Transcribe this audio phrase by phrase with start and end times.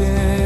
[0.00, 0.39] been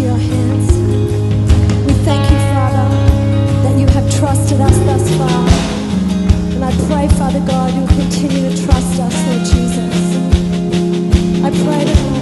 [0.00, 0.72] your hands.
[1.86, 2.88] We thank you, Father,
[3.62, 5.48] that you have trusted us thus far.
[6.54, 9.96] And I pray, Father God, you'll continue to trust us, Lord Jesus.
[11.44, 12.19] I pray.